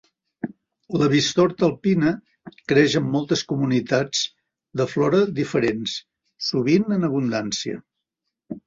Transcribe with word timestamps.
La 1.01 1.09
bistorta 1.11 1.67
alpina 1.67 2.13
creix 2.73 2.95
en 3.01 3.07
moltes 3.17 3.45
comunitats 3.53 4.25
de 4.83 4.91
flora 4.95 5.21
diferents, 5.43 5.97
sovint 6.51 6.93
en 6.99 7.13
abundància. 7.13 7.83